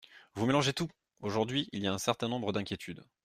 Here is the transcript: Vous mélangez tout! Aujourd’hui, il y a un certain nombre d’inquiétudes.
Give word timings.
Vous 0.33 0.47
mélangez 0.47 0.73
tout! 0.73 0.89
Aujourd’hui, 1.19 1.69
il 1.73 1.83
y 1.83 1.87
a 1.87 1.93
un 1.93 1.99
certain 1.99 2.27
nombre 2.27 2.51
d’inquiétudes. 2.53 3.05